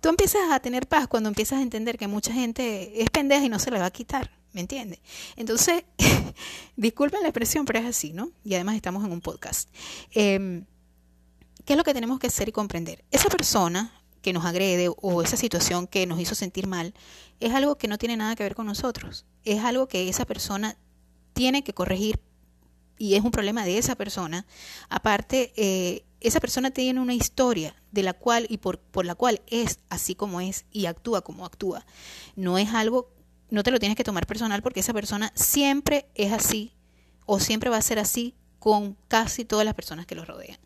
tú 0.00 0.08
empiezas 0.08 0.50
a 0.50 0.60
tener 0.60 0.88
paz 0.88 1.06
cuando 1.06 1.28
empiezas 1.28 1.60
a 1.60 1.62
entender 1.62 1.96
que 1.96 2.08
mucha 2.08 2.32
gente 2.32 3.02
es 3.02 3.10
pendeja 3.10 3.44
y 3.44 3.48
no 3.48 3.58
se 3.58 3.70
la 3.70 3.78
va 3.78 3.86
a 3.86 3.90
quitar. 3.90 4.30
¿Me 4.52 4.62
entiendes? 4.62 5.00
Entonces, 5.36 5.84
disculpen 6.76 7.20
la 7.20 7.28
expresión, 7.28 7.66
pero 7.66 7.78
es 7.78 7.84
así, 7.84 8.14
¿no? 8.14 8.30
Y 8.42 8.54
además 8.54 8.74
estamos 8.74 9.04
en 9.04 9.12
un 9.12 9.20
podcast. 9.20 9.68
Eh, 10.12 10.64
¿Qué 11.66 11.72
es 11.72 11.76
lo 11.76 11.82
que 11.82 11.94
tenemos 11.94 12.20
que 12.20 12.28
hacer 12.28 12.48
y 12.48 12.52
comprender? 12.52 13.04
Esa 13.10 13.28
persona 13.28 13.92
que 14.22 14.32
nos 14.32 14.44
agrede 14.44 14.88
o 14.88 15.20
esa 15.20 15.36
situación 15.36 15.88
que 15.88 16.06
nos 16.06 16.20
hizo 16.20 16.36
sentir 16.36 16.68
mal 16.68 16.94
es 17.40 17.52
algo 17.54 17.76
que 17.76 17.88
no 17.88 17.98
tiene 17.98 18.16
nada 18.16 18.36
que 18.36 18.44
ver 18.44 18.54
con 18.54 18.66
nosotros. 18.66 19.26
Es 19.42 19.64
algo 19.64 19.88
que 19.88 20.08
esa 20.08 20.24
persona 20.26 20.76
tiene 21.32 21.64
que 21.64 21.74
corregir 21.74 22.20
y 22.98 23.16
es 23.16 23.24
un 23.24 23.32
problema 23.32 23.64
de 23.64 23.78
esa 23.78 23.96
persona. 23.96 24.46
Aparte, 24.88 25.52
eh, 25.56 26.04
esa 26.20 26.38
persona 26.38 26.70
tiene 26.70 27.00
una 27.00 27.14
historia 27.14 27.74
de 27.90 28.04
la 28.04 28.12
cual 28.12 28.46
y 28.48 28.58
por, 28.58 28.78
por 28.78 29.04
la 29.04 29.16
cual 29.16 29.42
es 29.48 29.80
así 29.88 30.14
como 30.14 30.40
es 30.40 30.66
y 30.70 30.86
actúa 30.86 31.22
como 31.22 31.44
actúa. 31.44 31.84
No 32.36 32.58
es 32.58 32.74
algo, 32.74 33.10
no 33.50 33.64
te 33.64 33.72
lo 33.72 33.80
tienes 33.80 33.96
que 33.96 34.04
tomar 34.04 34.28
personal 34.28 34.62
porque 34.62 34.80
esa 34.80 34.92
persona 34.92 35.32
siempre 35.34 36.06
es 36.14 36.32
así 36.32 36.76
o 37.24 37.40
siempre 37.40 37.70
va 37.70 37.78
a 37.78 37.82
ser 37.82 37.98
así 37.98 38.36
con 38.60 38.96
casi 39.08 39.44
todas 39.44 39.64
las 39.64 39.74
personas 39.74 40.06
que 40.06 40.14
lo 40.14 40.24
rodean 40.24 40.60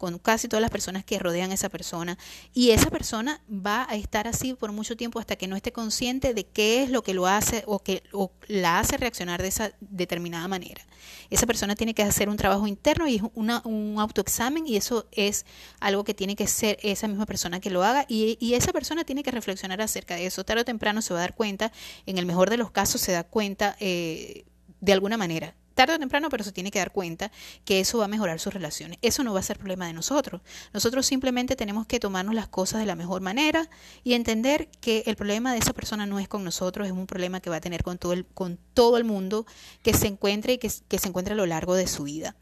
con 0.00 0.18
casi 0.18 0.48
todas 0.48 0.62
las 0.62 0.70
personas 0.70 1.04
que 1.04 1.18
rodean 1.18 1.50
a 1.50 1.54
esa 1.54 1.68
persona 1.68 2.16
y 2.54 2.70
esa 2.70 2.88
persona 2.88 3.42
va 3.50 3.86
a 3.90 3.96
estar 3.96 4.26
así 4.26 4.54
por 4.54 4.72
mucho 4.72 4.96
tiempo 4.96 5.20
hasta 5.20 5.36
que 5.36 5.46
no 5.46 5.56
esté 5.56 5.72
consciente 5.72 6.32
de 6.32 6.46
qué 6.46 6.82
es 6.82 6.88
lo 6.88 7.02
que 7.02 7.12
lo 7.12 7.26
hace 7.26 7.64
o 7.66 7.80
que 7.80 8.02
la 8.48 8.78
hace 8.78 8.96
reaccionar 8.96 9.42
de 9.42 9.48
esa 9.48 9.72
determinada 9.80 10.48
manera. 10.48 10.80
Esa 11.28 11.46
persona 11.46 11.76
tiene 11.76 11.92
que 11.92 12.02
hacer 12.02 12.30
un 12.30 12.38
trabajo 12.38 12.66
interno 12.66 13.06
y 13.08 13.20
una, 13.34 13.60
un 13.66 13.96
autoexamen 14.00 14.66
y 14.66 14.76
eso 14.76 15.06
es 15.12 15.44
algo 15.80 16.02
que 16.02 16.14
tiene 16.14 16.34
que 16.34 16.46
ser 16.46 16.78
esa 16.82 17.06
misma 17.06 17.26
persona 17.26 17.60
que 17.60 17.68
lo 17.68 17.84
haga 17.84 18.06
y, 18.08 18.38
esa 18.54 18.72
persona 18.72 19.04
tiene 19.04 19.22
que 19.22 19.30
reflexionar 19.30 19.82
acerca 19.82 20.14
de 20.14 20.24
eso. 20.24 20.44
Tarde 20.44 20.62
o 20.62 20.64
temprano 20.64 21.02
se 21.02 21.12
va 21.12 21.20
a 21.20 21.22
dar 21.24 21.34
cuenta, 21.34 21.72
en 22.06 22.16
el 22.16 22.24
mejor 22.24 22.48
de 22.48 22.56
los 22.56 22.70
casos 22.70 23.02
se 23.02 23.12
da 23.12 23.22
cuenta 23.22 23.76
eh, 23.80 24.46
de 24.80 24.92
alguna 24.94 25.18
manera 25.18 25.54
tarde 25.80 25.94
o 25.94 25.98
temprano, 25.98 26.28
pero 26.28 26.44
se 26.44 26.52
tiene 26.52 26.70
que 26.70 26.78
dar 26.78 26.92
cuenta 26.92 27.32
que 27.64 27.80
eso 27.80 27.96
va 27.96 28.04
a 28.04 28.08
mejorar 28.08 28.38
sus 28.38 28.52
relaciones. 28.52 28.98
Eso 29.00 29.24
no 29.24 29.32
va 29.32 29.40
a 29.40 29.42
ser 29.42 29.58
problema 29.58 29.86
de 29.86 29.94
nosotros. 29.94 30.42
Nosotros 30.74 31.06
simplemente 31.06 31.56
tenemos 31.56 31.86
que 31.86 31.98
tomarnos 31.98 32.34
las 32.34 32.48
cosas 32.48 32.80
de 32.80 32.86
la 32.86 32.96
mejor 32.96 33.22
manera 33.22 33.70
y 34.04 34.12
entender 34.12 34.68
que 34.82 35.04
el 35.06 35.16
problema 35.16 35.54
de 35.54 35.58
esa 35.58 35.72
persona 35.72 36.04
no 36.04 36.18
es 36.18 36.28
con 36.28 36.44
nosotros, 36.44 36.86
es 36.86 36.92
un 36.92 37.06
problema 37.06 37.40
que 37.40 37.48
va 37.48 37.56
a 37.56 37.60
tener 37.62 37.82
con 37.82 37.96
todo 37.96 38.12
el, 38.12 38.26
con 38.26 38.58
todo 38.74 38.98
el 38.98 39.04
mundo 39.04 39.46
que 39.82 39.94
se 39.94 40.06
encuentre 40.06 40.52
y 40.54 40.58
que, 40.58 40.68
se 40.68 41.08
encuentre 41.08 41.32
a 41.32 41.36
lo 41.36 41.46
largo 41.46 41.74
de 41.74 41.86
su 41.86 42.02
vida. 42.02 42.36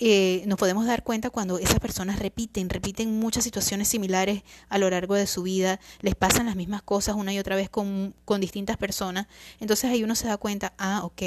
Eh, 0.00 0.42
nos 0.48 0.58
podemos 0.58 0.84
dar 0.84 1.04
cuenta 1.04 1.30
cuando 1.30 1.60
esas 1.60 1.78
personas 1.78 2.18
repiten, 2.18 2.68
repiten 2.68 3.20
muchas 3.20 3.44
situaciones 3.44 3.86
similares 3.86 4.42
a 4.68 4.78
lo 4.78 4.90
largo 4.90 5.14
de 5.14 5.28
su 5.28 5.44
vida, 5.44 5.78
les 6.00 6.16
pasan 6.16 6.46
las 6.46 6.56
mismas 6.56 6.82
cosas 6.82 7.14
una 7.14 7.32
y 7.32 7.38
otra 7.38 7.54
vez 7.54 7.70
con, 7.70 8.16
con 8.24 8.40
distintas 8.40 8.78
personas. 8.78 9.28
Entonces 9.60 9.88
ahí 9.92 10.02
uno 10.02 10.16
se 10.16 10.26
da 10.26 10.38
cuenta, 10.38 10.74
ah, 10.76 11.02
ok, 11.04 11.22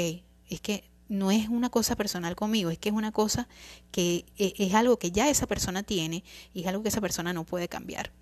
es 0.50 0.60
que 0.60 0.84
no 1.08 1.30
es 1.30 1.48
una 1.48 1.70
cosa 1.70 1.96
personal 1.96 2.36
conmigo, 2.36 2.70
es 2.70 2.78
que 2.78 2.90
es 2.90 2.94
una 2.94 3.12
cosa 3.12 3.48
que 3.90 4.26
e, 4.36 4.54
es 4.58 4.74
algo 4.74 4.98
que 4.98 5.10
ya 5.10 5.28
esa 5.28 5.46
persona 5.46 5.82
tiene 5.82 6.24
y 6.52 6.62
es 6.62 6.66
algo 6.66 6.82
que 6.82 6.90
esa 6.90 7.00
persona 7.00 7.32
no 7.32 7.44
puede 7.44 7.68
cambiar. 7.68 8.12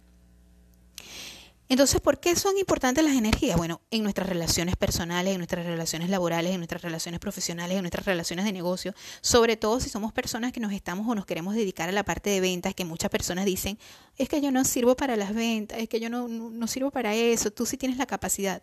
Entonces, 1.68 2.00
¿por 2.00 2.20
qué 2.20 2.36
son 2.36 2.56
importantes 2.58 3.02
las 3.02 3.16
energías? 3.16 3.56
Bueno, 3.56 3.80
en 3.90 4.04
nuestras 4.04 4.28
relaciones 4.28 4.76
personales, 4.76 5.32
en 5.32 5.38
nuestras 5.38 5.66
relaciones 5.66 6.10
laborales, 6.10 6.52
en 6.52 6.58
nuestras 6.58 6.82
relaciones 6.82 7.18
profesionales, 7.18 7.76
en 7.76 7.82
nuestras 7.82 8.06
relaciones 8.06 8.44
de 8.44 8.52
negocio, 8.52 8.94
sobre 9.20 9.56
todo 9.56 9.80
si 9.80 9.88
somos 9.88 10.12
personas 10.12 10.52
que 10.52 10.60
nos 10.60 10.72
estamos 10.72 11.08
o 11.08 11.14
nos 11.16 11.26
queremos 11.26 11.56
dedicar 11.56 11.88
a 11.88 11.92
la 11.92 12.04
parte 12.04 12.30
de 12.30 12.40
ventas, 12.40 12.72
que 12.72 12.84
muchas 12.84 13.10
personas 13.10 13.46
dicen, 13.46 13.80
es 14.16 14.28
que 14.28 14.40
yo 14.40 14.52
no 14.52 14.64
sirvo 14.64 14.94
para 14.94 15.16
las 15.16 15.34
ventas, 15.34 15.78
es 15.80 15.88
que 15.88 15.98
yo 15.98 16.08
no, 16.08 16.28
no, 16.28 16.50
no 16.50 16.66
sirvo 16.68 16.92
para 16.92 17.16
eso, 17.16 17.50
tú 17.50 17.66
sí 17.66 17.76
tienes 17.76 17.98
la 17.98 18.06
capacidad. 18.06 18.62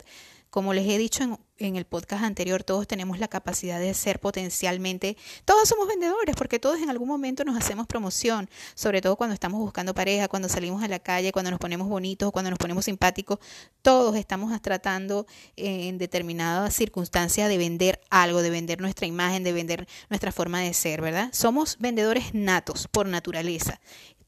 Como 0.54 0.72
les 0.72 0.86
he 0.86 0.98
dicho 0.98 1.40
en, 1.58 1.74
el 1.74 1.84
podcast 1.84 2.22
anterior, 2.22 2.62
todos 2.62 2.86
tenemos 2.86 3.18
la 3.18 3.26
capacidad 3.26 3.80
de 3.80 3.92
ser 3.92 4.20
potencialmente, 4.20 5.16
todos 5.44 5.68
somos 5.68 5.88
vendedores 5.88 6.36
porque 6.36 6.60
todos 6.60 6.80
en 6.80 6.90
algún 6.90 7.08
momento 7.08 7.42
nos 7.42 7.56
hacemos 7.56 7.88
promoción, 7.88 8.48
sobre 8.76 9.00
todo 9.00 9.16
cuando 9.16 9.34
estamos 9.34 9.58
buscando 9.58 9.94
pareja, 9.94 10.28
cuando 10.28 10.48
salimos 10.48 10.80
a 10.84 10.86
la 10.86 11.00
calle, 11.00 11.32
cuando 11.32 11.50
nos 11.50 11.58
ponemos 11.58 11.88
bonitos, 11.88 12.30
cuando 12.30 12.50
nos 12.50 12.58
ponemos 12.60 12.84
simpáticos, 12.84 13.40
todos 13.82 14.14
estamos 14.14 14.62
tratando 14.62 15.26
en 15.56 15.98
determinada 15.98 16.70
circunstancia 16.70 17.48
de 17.48 17.58
vender 17.58 18.00
algo, 18.08 18.40
de 18.40 18.50
vender 18.50 18.80
nuestra 18.80 19.08
imagen, 19.08 19.42
de 19.42 19.52
vender 19.52 19.88
nuestra 20.08 20.30
forma 20.30 20.60
de 20.60 20.72
ser, 20.72 21.00
¿verdad? 21.00 21.30
Somos 21.32 21.78
vendedores 21.80 22.32
natos 22.32 22.86
por 22.86 23.08
naturaleza 23.08 23.80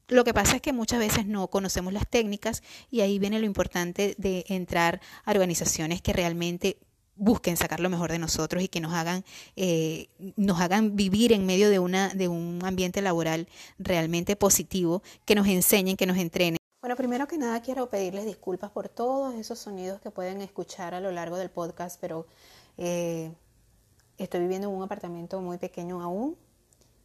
lo 0.07 0.23
que 0.23 0.33
pasa 0.33 0.55
es 0.55 0.61
que 0.61 0.73
muchas 0.73 0.99
veces 0.99 1.25
no 1.25 1.47
conocemos 1.49 1.91
las 1.91 2.07
técnicas 2.07 2.63
y 2.89 3.01
ahí 3.01 3.19
viene 3.19 3.39
lo 3.39 3.45
importante 3.45 4.15
de 4.17 4.45
entrar 4.47 5.01
a 5.25 5.31
organizaciones 5.31 6.01
que 6.01 6.13
realmente 6.13 6.77
busquen 7.17 7.57
sacar 7.57 7.79
lo 7.79 7.89
mejor 7.89 8.11
de 8.11 8.19
nosotros 8.19 8.63
y 8.63 8.67
que 8.67 8.79
nos 8.79 8.93
hagan, 8.93 9.25
eh, 9.55 10.07
nos 10.35 10.61
hagan 10.61 10.95
vivir 10.95 11.33
en 11.33 11.45
medio 11.45 11.69
de, 11.69 11.79
una, 11.79 12.09
de 12.09 12.27
un 12.27 12.59
ambiente 12.63 13.01
laboral 13.01 13.47
realmente 13.79 14.35
positivo, 14.35 15.01
que 15.25 15.35
nos 15.35 15.47
enseñen, 15.47 15.97
que 15.97 16.05
nos 16.05 16.17
entrenen. 16.17 16.57
Bueno, 16.81 16.95
primero 16.95 17.27
que 17.27 17.37
nada 17.37 17.61
quiero 17.61 17.89
pedirles 17.89 18.25
disculpas 18.25 18.69
por 18.71 18.87
todos 18.87 19.33
esos 19.35 19.59
sonidos 19.59 19.99
que 19.99 20.11
pueden 20.11 20.41
escuchar 20.41 20.93
a 20.93 21.01
lo 21.01 21.11
largo 21.11 21.37
del 21.37 21.49
podcast, 21.49 21.99
pero 21.99 22.27
eh, 22.77 23.31
estoy 24.17 24.41
viviendo 24.41 24.69
en 24.69 24.75
un 24.75 24.83
apartamento 24.83 25.41
muy 25.41 25.57
pequeño 25.57 26.01
aún 26.01 26.37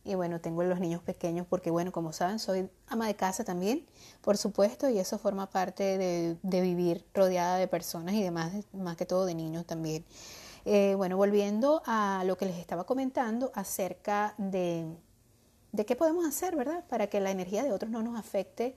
y 0.05 0.15
bueno, 0.15 0.41
tengo 0.41 0.63
los 0.65 0.81
niños 0.81 1.03
pequeños 1.03 1.47
porque, 1.49 1.71
bueno, 1.71 1.93
como 1.93 2.13
saben, 2.13 2.39
soy 2.39 2.69
ama 2.89 3.07
de 3.07 3.15
casa 3.15 3.45
también, 3.45 3.87
por 4.21 4.37
supuesto, 4.37 4.89
y 4.89 4.99
eso 4.99 5.19
forma 5.19 5.49
parte 5.49 5.99
de, 5.99 6.61
vivir 6.61 7.05
rodeada 7.15 7.57
de 7.57 7.69
personas 7.69 8.15
y 8.15 8.23
demás, 8.23 8.53
más 8.73 8.97
que 8.97 9.07
todo 9.07 9.27
de 9.27 9.35
niños 9.35 9.65
también. 9.65 10.05
Eh, 10.65 10.95
bueno, 10.97 11.17
volviendo 11.17 11.83
a 11.87 12.23
lo 12.27 12.37
que 12.37 12.47
les 12.47 12.59
estaba 12.59 12.85
comentando 12.85 13.53
acerca 13.55 14.35
de, 14.39 14.87
de 15.73 15.87
qué 15.87 15.97
podemos 15.97 16.27
hacer, 16.27 16.57
¿verdad? 16.57 16.85
Para 16.89 17.07
que 17.09 17.21
la 17.21 17.31
energía 17.31 17.63
de 17.63 17.73
otros 17.73 17.91
no 17.91 18.03
nos 18.03 18.19
afecte. 18.19 18.77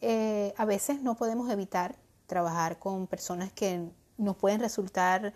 Eh, 0.00 0.54
a 0.56 0.64
veces 0.64 1.02
no 1.02 1.16
podemos 1.16 1.50
evitar 1.50 1.96
trabajar 2.26 2.78
con 2.78 3.06
personas 3.06 3.52
que 3.52 3.88
nos 4.16 4.36
pueden 4.36 4.60
resultar 4.60 5.32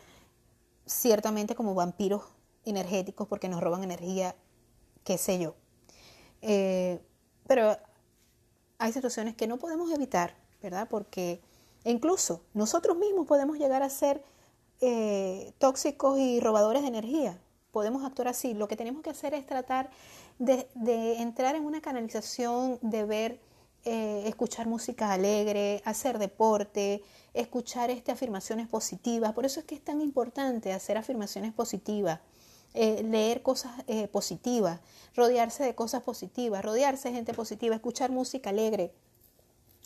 ciertamente 0.87 1.55
como 1.55 1.75
vampiros 1.75 2.23
energéticos 2.65 3.27
porque 3.29 3.49
nos 3.49 3.61
roban 3.61 3.83
energía 3.83 4.37
qué 5.05 5.19
sé 5.19 5.39
yo. 5.39 5.55
Eh, 6.41 7.01
pero 7.47 7.77
hay 8.79 8.93
situaciones 8.93 9.37
que 9.37 9.47
no 9.47 9.59
podemos 9.59 9.91
evitar, 9.93 10.35
¿verdad? 10.63 10.89
Porque 10.89 11.41
incluso 11.85 12.43
nosotros 12.55 12.97
mismos 12.97 13.27
podemos 13.27 13.59
llegar 13.59 13.83
a 13.83 13.91
ser 13.91 14.23
eh, 14.81 15.53
tóxicos 15.59 16.19
y 16.19 16.41
robadores 16.41 16.83
de 16.83 16.89
energía. 16.89 17.39
Podemos 17.71 18.05
actuar 18.05 18.29
así. 18.29 18.55
Lo 18.55 18.69
que 18.69 18.77
tenemos 18.77 19.03
que 19.03 19.11
hacer 19.11 19.35
es 19.35 19.47
tratar 19.47 19.91
de, 20.39 20.69
entrar 21.19 21.55
en 21.55 21.65
una 21.65 21.81
canalización, 21.81 22.79
de 22.83 23.05
ver, 23.05 23.41
eh, 23.85 24.25
escuchar 24.27 24.67
música 24.67 25.13
alegre, 25.13 25.83
hacer 25.85 26.19
deporte, 26.19 27.03
escuchar 27.35 27.91
este, 27.91 28.13
afirmaciones 28.13 28.69
positivas. 28.69 29.33
Por 29.33 29.47
eso 29.47 29.61
es 29.61 29.67
que 29.67 29.75
es 29.75 29.83
tan 29.83 30.01
importante 30.01 30.73
hacer 30.73 30.99
afirmaciones 30.99 31.53
positivas, 31.53 32.21
eh, 32.75 33.03
leer 33.03 33.43
cosas 33.43 33.73
eh, 33.87 34.09
positivas, 34.09 34.81
rodearse 35.15 35.63
de 35.63 35.75
cosas 35.75 36.03
positivas, 36.03 36.65
rodearse 36.65 37.11
de 37.11 37.15
gente 37.15 37.35
positiva, 37.35 37.75
escuchar 37.75 38.11
música 38.11 38.49
alegre, 38.49 38.95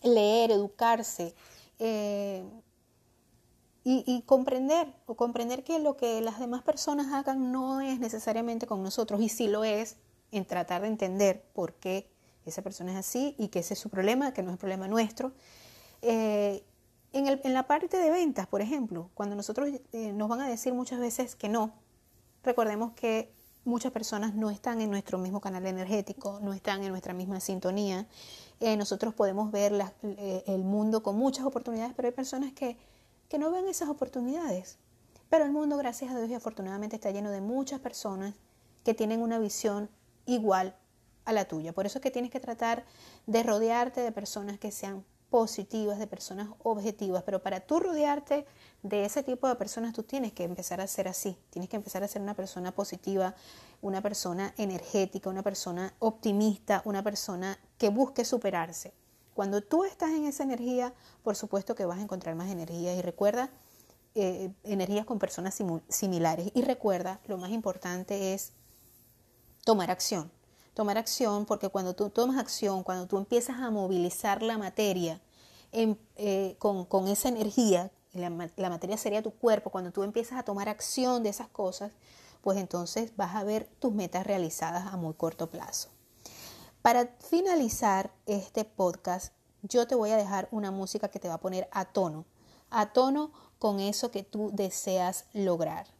leer, 0.04 0.52
educarse. 0.52 1.34
Eh, 1.80 2.44
y, 3.88 4.22
comprender, 4.22 4.92
o 5.06 5.14
comprender 5.14 5.62
que 5.62 5.78
lo 5.78 5.96
que 5.96 6.20
las 6.20 6.40
demás 6.40 6.64
personas 6.64 7.12
hagan 7.12 7.52
no 7.52 7.80
es 7.80 8.00
necesariamente 8.00 8.66
con 8.66 8.82
nosotros, 8.82 9.20
y 9.20 9.28
si 9.28 9.46
lo 9.46 9.62
es, 9.62 9.94
en 10.32 10.44
tratar 10.44 10.82
de 10.82 10.88
entender 10.88 11.44
por 11.52 11.74
qué 11.74 12.10
esa 12.44 12.62
persona 12.62 12.90
es 12.90 12.98
así 12.98 13.36
y 13.38 13.46
que 13.46 13.60
ese 13.60 13.74
es 13.74 13.80
su 13.80 13.88
problema, 13.88 14.34
que 14.34 14.42
no 14.42 14.50
es 14.50 14.58
problema 14.58 14.88
nuestro. 14.88 15.34
en, 16.02 16.60
el, 17.12 17.40
en, 17.44 17.54
la 17.54 17.68
parte 17.68 17.96
de 17.96 18.10
ventas, 18.10 18.48
por 18.48 18.60
ejemplo, 18.60 19.08
cuando 19.14 19.36
nosotros 19.36 19.68
nos 19.92 20.28
van 20.28 20.40
a 20.40 20.48
decir 20.48 20.74
muchas 20.74 20.98
veces 20.98 21.36
que 21.36 21.48
no, 21.48 21.72
Recordemos 22.46 22.92
que 22.92 23.34
muchas 23.64 23.90
personas 23.90 24.36
no 24.36 24.50
están 24.50 24.80
en 24.80 24.88
nuestro 24.88 25.18
mismo 25.18 25.40
canal 25.40 25.66
energético, 25.66 26.38
no 26.40 26.52
están 26.52 26.84
en 26.84 26.90
nuestra 26.90 27.12
misma 27.12 27.40
sintonía. 27.40 28.06
Eh, 28.60 28.76
nosotros 28.76 29.12
podemos 29.14 29.50
ver 29.50 29.72
eh, 30.04 30.44
el 30.46 30.62
mundo 30.62 31.02
con 31.02 31.16
muchas 31.16 31.44
oportunidades, 31.44 31.92
pero 31.96 32.06
hay 32.06 32.14
personas 32.14 32.52
que, 32.52 32.76
que 33.28 33.40
no 33.40 33.50
ven 33.50 33.66
esas 33.66 33.88
oportunidades. 33.88 34.78
Pero 35.28 35.44
el 35.44 35.50
mundo, 35.50 35.76
gracias 35.76 36.12
a 36.12 36.16
Dios 36.18 36.30
y 36.30 36.34
afortunadamente, 36.34 36.94
está 36.94 37.10
lleno 37.10 37.32
de 37.32 37.40
muchas 37.40 37.80
personas 37.80 38.36
que 38.84 38.94
tienen 38.94 39.20
una 39.20 39.40
visión 39.40 39.90
igual 40.24 40.76
a 41.24 41.32
la 41.32 41.46
tuya. 41.46 41.72
Por 41.72 41.84
eso 41.84 41.98
es 41.98 42.02
que 42.02 42.12
tienes 42.12 42.30
que 42.30 42.38
tratar 42.38 42.84
de 43.26 43.42
rodearte 43.42 44.02
de 44.02 44.12
personas 44.12 44.56
que 44.60 44.70
sean 44.70 45.04
positivas, 45.30 45.98
de 45.98 46.06
personas 46.06 46.48
objetivas, 46.62 47.22
pero 47.22 47.42
para 47.42 47.60
tú 47.60 47.80
rodearte 47.80 48.46
de 48.82 49.04
ese 49.04 49.22
tipo 49.22 49.48
de 49.48 49.56
personas 49.56 49.92
tú 49.92 50.02
tienes 50.02 50.32
que 50.32 50.44
empezar 50.44 50.80
a 50.80 50.86
ser 50.86 51.08
así, 51.08 51.36
tienes 51.50 51.68
que 51.68 51.76
empezar 51.76 52.02
a 52.02 52.08
ser 52.08 52.22
una 52.22 52.34
persona 52.34 52.72
positiva, 52.72 53.34
una 53.82 54.00
persona 54.00 54.54
energética, 54.56 55.28
una 55.28 55.42
persona 55.42 55.94
optimista, 55.98 56.82
una 56.84 57.02
persona 57.02 57.58
que 57.78 57.88
busque 57.88 58.24
superarse. 58.24 58.94
Cuando 59.34 59.60
tú 59.60 59.84
estás 59.84 60.10
en 60.10 60.24
esa 60.24 60.44
energía, 60.44 60.94
por 61.22 61.36
supuesto 61.36 61.74
que 61.74 61.84
vas 61.84 61.98
a 61.98 62.02
encontrar 62.02 62.34
más 62.36 62.50
energía 62.50 62.94
y 62.94 63.02
recuerda, 63.02 63.50
eh, 64.14 64.50
energías 64.64 65.04
con 65.04 65.18
personas 65.18 65.60
similares. 65.88 66.50
Y 66.54 66.62
recuerda, 66.62 67.20
lo 67.26 67.36
más 67.36 67.50
importante 67.50 68.32
es 68.32 68.54
tomar 69.64 69.90
acción 69.90 70.30
tomar 70.76 70.98
acción, 70.98 71.46
porque 71.46 71.70
cuando 71.70 71.94
tú 71.94 72.10
tomas 72.10 72.36
acción, 72.36 72.82
cuando 72.82 73.06
tú 73.06 73.16
empiezas 73.16 73.56
a 73.60 73.70
movilizar 73.70 74.42
la 74.42 74.58
materia 74.58 75.22
eh, 75.72 76.56
con, 76.58 77.08
esa 77.08 77.30
energía, 77.30 77.90
la 78.12 78.68
materia 78.68 78.98
sería 78.98 79.22
tu 79.22 79.30
cuerpo, 79.30 79.70
cuando 79.70 79.90
tú 79.90 80.02
empiezas 80.02 80.38
a 80.38 80.42
tomar 80.42 80.68
acción 80.68 81.22
de 81.22 81.30
esas 81.30 81.48
cosas, 81.48 81.92
pues 82.42 82.58
entonces 82.58 83.16
vas 83.16 83.34
a 83.34 83.42
ver 83.42 83.70
tus 83.80 83.94
metas 83.94 84.26
realizadas 84.26 84.92
a 84.92 84.98
muy 84.98 85.14
corto 85.14 85.48
plazo. 85.48 85.88
Para 86.82 87.06
finalizar 87.20 88.12
este 88.26 88.66
podcast, 88.66 89.32
yo 89.62 89.86
te 89.86 89.94
voy 89.94 90.10
a 90.10 90.16
dejar 90.18 90.46
una 90.50 90.70
música 90.70 91.08
que 91.08 91.18
te 91.18 91.28
va 91.28 91.34
a 91.34 91.40
poner 91.40 91.68
a 91.72 91.86
tono, 91.86 92.26
a 92.68 92.92
tono 92.92 93.32
con 93.58 93.80
eso 93.80 94.10
que 94.10 94.24
tú 94.24 94.50
deseas 94.52 95.24
lograr. 95.32 95.95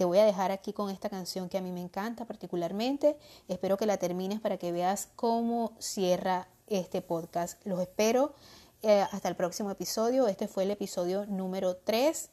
Te 0.00 0.06
voy 0.06 0.16
a 0.16 0.24
dejar 0.24 0.50
aquí 0.50 0.72
con 0.72 0.88
esta 0.88 1.10
canción 1.10 1.50
que 1.50 1.58
a 1.58 1.60
mí 1.60 1.72
me 1.72 1.82
encanta 1.82 2.24
particularmente. 2.24 3.18
Espero 3.48 3.76
que 3.76 3.84
la 3.84 3.98
termines 3.98 4.40
para 4.40 4.56
que 4.56 4.72
veas 4.72 5.10
cómo 5.14 5.74
cierra 5.78 6.48
este 6.68 7.02
podcast. 7.02 7.60
Los 7.66 7.78
espero 7.82 8.32
eh, 8.80 9.04
hasta 9.12 9.28
el 9.28 9.36
próximo 9.36 9.70
episodio. 9.70 10.26
Este 10.26 10.48
fue 10.48 10.62
el 10.62 10.70
episodio 10.70 11.26
número 11.26 11.76
3, 11.76 12.30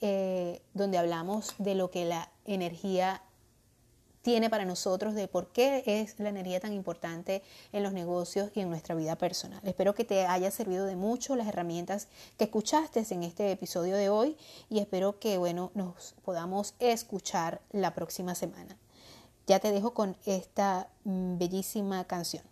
eh, 0.00 0.60
donde 0.72 0.98
hablamos 0.98 1.54
de 1.58 1.76
lo 1.76 1.88
que 1.88 2.04
la 2.04 2.32
energía 2.46 3.22
tiene 4.24 4.48
para 4.48 4.64
nosotros 4.64 5.14
de 5.14 5.28
por 5.28 5.48
qué 5.48 5.82
es 5.84 6.18
la 6.18 6.30
energía 6.30 6.58
tan 6.58 6.72
importante 6.72 7.42
en 7.72 7.82
los 7.82 7.92
negocios 7.92 8.50
y 8.54 8.60
en 8.60 8.70
nuestra 8.70 8.94
vida 8.94 9.16
personal. 9.16 9.60
Espero 9.64 9.94
que 9.94 10.06
te 10.06 10.24
haya 10.24 10.50
servido 10.50 10.86
de 10.86 10.96
mucho 10.96 11.36
las 11.36 11.46
herramientas 11.46 12.08
que 12.38 12.44
escuchaste 12.44 13.04
en 13.10 13.22
este 13.22 13.52
episodio 13.52 13.96
de 13.96 14.08
hoy 14.08 14.38
y 14.70 14.78
espero 14.78 15.18
que 15.18 15.36
bueno, 15.36 15.70
nos 15.74 16.14
podamos 16.24 16.74
escuchar 16.78 17.60
la 17.70 17.94
próxima 17.94 18.34
semana. 18.34 18.78
Ya 19.46 19.58
te 19.58 19.70
dejo 19.70 19.92
con 19.92 20.16
esta 20.24 20.88
mm, 21.04 21.36
bellísima 21.36 22.04
canción. 22.04 22.44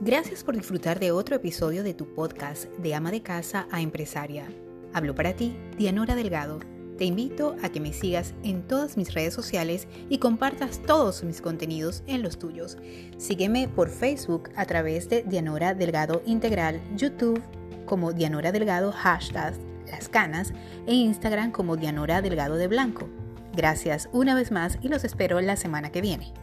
Gracias 0.00 0.44
por 0.44 0.54
disfrutar 0.54 1.00
de 1.00 1.10
otro 1.10 1.34
episodio 1.34 1.82
de 1.82 1.94
tu 1.94 2.14
podcast 2.14 2.66
de 2.76 2.94
ama 2.94 3.10
de 3.10 3.22
casa 3.22 3.66
a 3.72 3.80
empresaria. 3.80 4.46
Hablo 4.92 5.14
para 5.14 5.34
ti, 5.34 5.56
Dianora 5.78 6.14
Delgado. 6.14 6.58
Te 6.98 7.04
invito 7.04 7.56
a 7.62 7.70
que 7.70 7.80
me 7.80 7.92
sigas 7.92 8.34
en 8.42 8.66
todas 8.66 8.96
mis 8.96 9.14
redes 9.14 9.32
sociales 9.32 9.88
y 10.10 10.18
compartas 10.18 10.82
todos 10.82 11.24
mis 11.24 11.40
contenidos 11.40 12.02
en 12.06 12.22
los 12.22 12.38
tuyos. 12.38 12.76
Sígueme 13.16 13.68
por 13.68 13.88
Facebook 13.88 14.50
a 14.54 14.66
través 14.66 15.08
de 15.08 15.22
Dianora 15.22 15.74
Delgado 15.74 16.22
Integral, 16.26 16.80
YouTube 16.96 17.40
como 17.86 18.12
Dianora 18.12 18.52
Delgado 18.52 18.92
hashtag 18.92 19.54
Las 19.90 20.08
Canas 20.08 20.52
e 20.86 20.94
Instagram 20.94 21.52
como 21.52 21.76
Dianora 21.76 22.20
Delgado 22.20 22.56
de 22.56 22.68
Blanco. 22.68 23.08
Gracias 23.56 24.08
una 24.12 24.34
vez 24.34 24.50
más 24.50 24.78
y 24.82 24.88
los 24.88 25.04
espero 25.04 25.40
la 25.40 25.56
semana 25.56 25.90
que 25.90 26.02
viene. 26.02 26.34